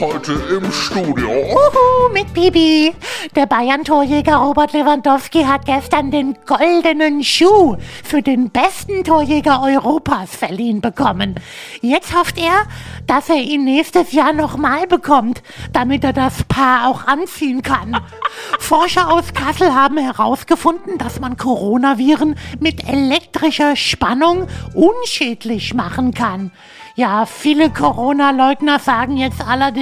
[0.00, 1.28] Heute im Studio.
[1.30, 2.94] Uhu, mit Bibi.
[3.36, 10.80] Der Bayern-Torjäger Robert Lewandowski hat gestern den goldenen Schuh für den besten Torjäger Europas verliehen
[10.80, 11.36] bekommen.
[11.82, 12.64] Jetzt hofft er,
[13.06, 15.42] dass er ihn nächstes Jahr nochmal bekommt,
[15.72, 17.96] damit er das Paar auch anziehen kann.
[18.58, 26.50] Forscher aus Kassel haben herausgefunden, dass man Coronaviren mit elektrischer Spannung unschädlich machen kann.
[26.94, 29.81] Ja, viele Corona-Leugner sagen jetzt allerdings,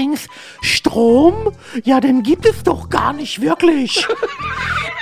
[0.62, 1.52] Strom?
[1.84, 4.06] Ja, den gibt es doch gar nicht wirklich.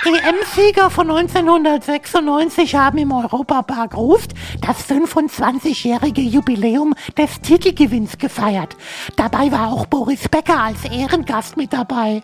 [0.04, 8.76] EM-Sieger von 1996 haben im Europapark Rust das 25-jährige Jubiläum des Titelgewinns gefeiert.
[9.16, 12.22] Dabei war auch Boris Becker als Ehrengast mit dabei.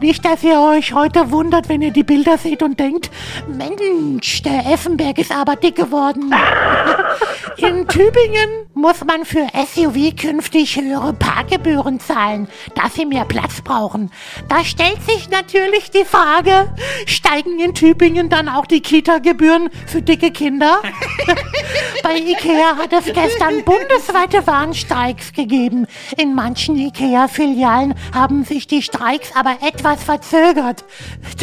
[0.00, 3.10] Nicht, dass ihr euch heute wundert, wenn ihr die Bilder seht und denkt,
[3.48, 6.34] Mensch, der Effenberg ist aber dick geworden.
[7.92, 14.10] In Tübingen muss man für SUV künftig höhere Parkgebühren zahlen, da sie mehr Platz brauchen.
[14.48, 16.72] Da stellt sich natürlich die Frage,
[17.04, 20.80] steigen in Tübingen dann auch die Kita-Gebühren für dicke Kinder?
[22.02, 25.86] Bei Ikea hat es gestern bundesweite Warnstreiks gegeben.
[26.16, 30.84] In manchen Ikea-Filialen haben sich die Streiks aber etwas verzögert.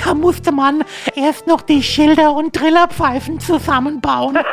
[0.03, 0.83] Da musste man
[1.15, 4.39] erst noch die Schilder und Trillerpfeifen zusammenbauen.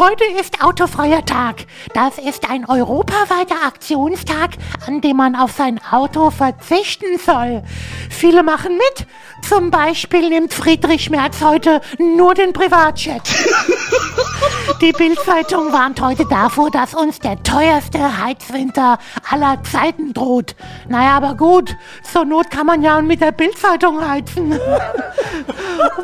[0.00, 1.66] Heute ist autofreier Tag.
[1.92, 4.52] Das ist ein europaweiter Aktionstag,
[4.86, 7.62] an dem man auf sein Auto verzichten soll.
[8.08, 9.06] Viele machen mit.
[9.46, 13.20] Zum Beispiel nimmt Friedrich Merz heute nur den Privatjet.
[14.80, 18.98] Die Bildzeitung warnt heute davor, dass uns der teuerste Heizwinter
[19.30, 20.56] aller Zeiten droht.
[20.88, 24.52] Naja, aber gut, zur Not kann man ja mit der Bildzeitung heizen.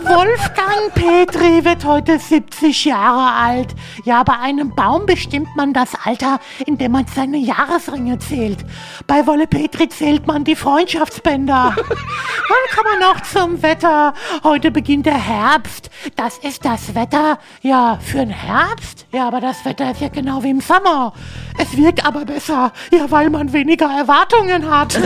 [0.03, 3.75] Wolfgang Petri wird heute 70 Jahre alt.
[4.05, 8.59] Ja, bei einem Baum bestimmt man das Alter, in dem man seine Jahresringe zählt.
[9.07, 11.75] Bei Wolle Petri zählt man die Freundschaftsbänder.
[11.77, 14.13] Dann kommen wir noch zum Wetter.
[14.45, 15.89] Heute beginnt der Herbst.
[16.15, 18.66] Das ist das Wetter, ja, für den Herbst?
[19.13, 21.13] Ja, aber das Wetter ist ja genau wie im Sommer.
[21.59, 24.97] Es wirkt aber besser, ja, weil man weniger Erwartungen hat.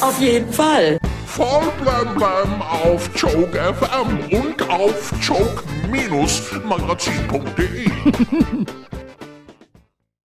[0.00, 0.98] Auf jeden Fall.
[1.26, 7.90] Voll blem blem auf Joke FM und auf joke-magazin.de.